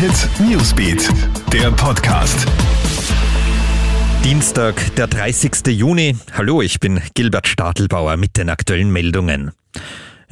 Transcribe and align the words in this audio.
Hit 0.00 0.30
Newsbeat, 0.40 1.10
der 1.52 1.70
Podcast. 1.72 2.46
Dienstag, 4.24 4.94
der 4.94 5.08
30. 5.08 5.66
Juni. 5.66 6.16
Hallo, 6.32 6.62
ich 6.62 6.80
bin 6.80 7.02
Gilbert 7.12 7.46
Stadelbauer 7.46 8.16
mit 8.16 8.38
den 8.38 8.48
aktuellen 8.48 8.90
Meldungen. 8.90 9.52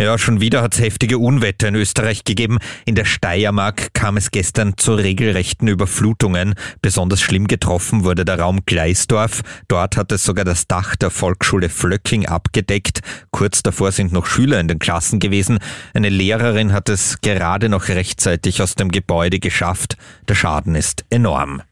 Ja, 0.01 0.17
schon 0.17 0.41
wieder 0.41 0.63
hat 0.63 0.75
es 0.75 0.81
heftige 0.81 1.19
Unwetter 1.19 1.67
in 1.67 1.75
Österreich 1.75 2.23
gegeben. 2.23 2.59
In 2.85 2.95
der 2.95 3.05
Steiermark 3.05 3.93
kam 3.95 4.17
es 4.17 4.31
gestern 4.31 4.75
zu 4.77 4.95
regelrechten 4.95 5.67
Überflutungen. 5.67 6.55
Besonders 6.81 7.21
schlimm 7.21 7.49
getroffen 7.49 8.05
wurde 8.05 8.25
der 8.25 8.39
Raum 8.39 8.61
Gleisdorf. 8.64 9.43
Dort 9.67 9.96
hat 9.96 10.13
es 10.13 10.23
sogar 10.23 10.45
das 10.45 10.69
Dach 10.69 10.95
der 10.95 11.11
Volksschule 11.11 11.69
Flöcking 11.69 12.27
abgedeckt. 12.27 13.00
Kurz 13.32 13.64
davor 13.64 13.91
sind 13.91 14.13
noch 14.13 14.27
Schüler 14.27 14.61
in 14.61 14.69
den 14.69 14.79
Klassen 14.79 15.19
gewesen. 15.19 15.59
Eine 15.95 16.11
Lehrerin 16.11 16.73
hat 16.73 16.89
es 16.89 17.21
gerade 17.21 17.69
noch 17.69 17.89
rechtzeitig 17.89 18.62
aus 18.62 18.77
dem 18.77 18.93
Gebäude 18.93 19.41
geschafft. 19.41 19.96
Der 20.29 20.36
Schaden 20.36 20.77
ist 20.77 21.07
enorm. 21.11 21.63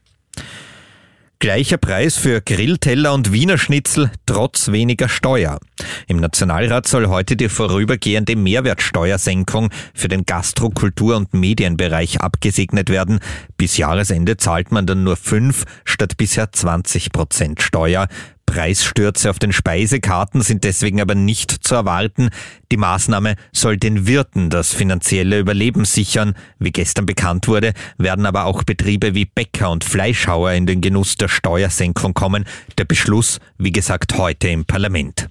Gleicher 1.39 1.77
Preis 1.77 2.17
für 2.17 2.41
Grillteller 2.41 3.13
und 3.13 3.31
Wiener 3.31 3.59
Schnitzel 3.59 4.09
trotz 4.25 4.71
weniger 4.71 5.07
Steuer. 5.07 5.59
Im 6.07 6.17
Nationalrat 6.17 6.87
soll 6.87 7.09
heute 7.09 7.35
die 7.35 7.47
vorübergehende 7.47 8.35
Mehrwertsteuersenkung 8.35 9.69
für 9.93 10.07
den 10.07 10.25
Gastro-, 10.25 10.71
Kultur- 10.71 11.15
und 11.15 11.35
Medienbereich 11.35 12.21
abgesegnet 12.21 12.89
werden. 12.89 13.19
Bis 13.55 13.77
Jahresende 13.77 14.37
zahlt 14.37 14.71
man 14.71 14.87
dann 14.87 15.03
nur 15.03 15.15
fünf 15.15 15.65
statt 15.85 16.17
bisher 16.17 16.51
20 16.51 17.11
Prozent 17.11 17.61
Steuer. 17.61 18.07
Preisstürze 18.47 19.29
auf 19.29 19.37
den 19.37 19.53
Speisekarten 19.53 20.41
sind 20.41 20.63
deswegen 20.63 20.99
aber 20.99 21.13
nicht 21.13 21.51
zu 21.51 21.75
erwarten. 21.75 22.29
Die 22.71 22.77
Maßnahme 22.77 23.35
soll 23.51 23.77
den 23.77 24.07
Wirten 24.07 24.49
das 24.49 24.73
finanzielle 24.73 25.37
Überleben 25.37 25.85
sichern. 25.85 26.33
Wie 26.57 26.71
gestern 26.71 27.05
bekannt 27.05 27.47
wurde, 27.47 27.73
werden 27.99 28.25
aber 28.25 28.45
auch 28.45 28.63
Betriebe 28.63 29.13
wie 29.13 29.25
Bäcker 29.25 29.69
und 29.69 29.83
Fleischhauer 29.83 30.53
in 30.53 30.65
den 30.65 30.81
Genuss 30.81 31.17
der 31.17 31.27
Steuersenkung 31.27 32.15
kommen. 32.15 32.45
Der 32.79 32.85
Beschluss, 32.85 33.39
wie 33.59 33.71
gesagt, 33.71 34.17
heute 34.17 34.47
im 34.47 34.65
Parlament. 34.65 35.29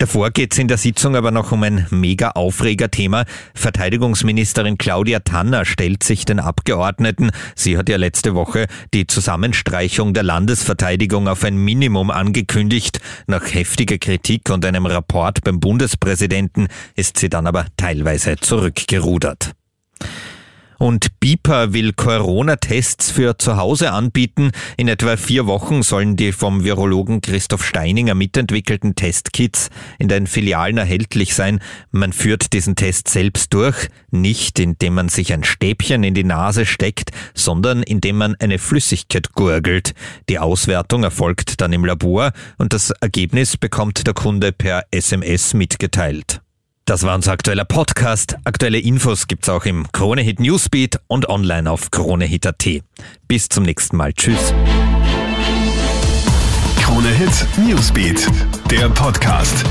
Davor 0.00 0.30
geht 0.30 0.52
es 0.52 0.58
in 0.60 0.68
der 0.68 0.78
Sitzung 0.78 1.16
aber 1.16 1.32
noch 1.32 1.50
um 1.50 1.64
ein 1.64 1.88
mega 1.90 2.30
Aufregerthema. 2.30 3.24
Verteidigungsministerin 3.54 4.78
Claudia 4.78 5.18
Tanner 5.18 5.64
stellt 5.64 6.04
sich 6.04 6.24
den 6.24 6.38
Abgeordneten. 6.38 7.32
Sie 7.56 7.76
hat 7.76 7.88
ja 7.88 7.96
letzte 7.96 8.36
Woche 8.36 8.68
die 8.94 9.08
Zusammenstreichung 9.08 10.14
der 10.14 10.22
Landesverteidigung 10.22 11.26
auf 11.26 11.42
ein 11.42 11.56
Minimum 11.56 12.12
angekündigt. 12.12 13.00
Nach 13.26 13.42
heftiger 13.52 13.98
Kritik 13.98 14.50
und 14.50 14.64
einem 14.64 14.86
Rapport 14.86 15.42
beim 15.42 15.58
Bundespräsidenten 15.58 16.68
ist 16.94 17.18
sie 17.18 17.28
dann 17.28 17.48
aber 17.48 17.66
teilweise 17.76 18.36
zurückgerudert. 18.36 19.57
Und 20.78 21.18
BIPA 21.18 21.72
will 21.72 21.92
Corona-Tests 21.92 23.10
für 23.10 23.36
zu 23.36 23.56
Hause 23.56 23.92
anbieten. 23.92 24.52
In 24.76 24.86
etwa 24.86 25.16
vier 25.16 25.46
Wochen 25.46 25.82
sollen 25.82 26.14
die 26.14 26.30
vom 26.30 26.62
Virologen 26.62 27.20
Christoph 27.20 27.66
Steininger 27.66 28.14
mitentwickelten 28.14 28.94
Testkits 28.94 29.70
in 29.98 30.06
den 30.06 30.28
Filialen 30.28 30.78
erhältlich 30.78 31.34
sein. 31.34 31.60
Man 31.90 32.12
führt 32.12 32.52
diesen 32.52 32.76
Test 32.76 33.08
selbst 33.08 33.52
durch, 33.54 33.88
nicht 34.12 34.60
indem 34.60 34.94
man 34.94 35.08
sich 35.08 35.32
ein 35.32 35.42
Stäbchen 35.42 36.04
in 36.04 36.14
die 36.14 36.24
Nase 36.24 36.64
steckt, 36.64 37.10
sondern 37.34 37.82
indem 37.82 38.16
man 38.16 38.36
eine 38.38 38.58
Flüssigkeit 38.58 39.32
gurgelt. 39.32 39.94
Die 40.28 40.38
Auswertung 40.38 41.02
erfolgt 41.02 41.60
dann 41.60 41.72
im 41.72 41.84
Labor 41.84 42.32
und 42.56 42.72
das 42.72 42.90
Ergebnis 42.90 43.56
bekommt 43.56 44.06
der 44.06 44.14
Kunde 44.14 44.52
per 44.52 44.84
SMS 44.92 45.54
mitgeteilt. 45.54 46.40
Das 46.88 47.02
war 47.02 47.14
unser 47.14 47.32
aktueller 47.32 47.66
Podcast. 47.66 48.38
Aktuelle 48.44 48.78
Infos 48.78 49.26
gibt's 49.26 49.50
auch 49.50 49.66
im 49.66 49.92
Kronehit 49.92 50.40
Newsbeat 50.40 50.98
und 51.06 51.28
online 51.28 51.70
auf 51.70 51.90
kronehit.at. 51.90 52.66
Bis 53.28 53.50
zum 53.50 53.64
nächsten 53.64 53.98
Mal. 53.98 54.14
Tschüss. 54.14 54.54
Kronehit 56.80 57.46
Newsbeat, 57.58 58.26
der 58.70 58.88
Podcast. 58.88 59.66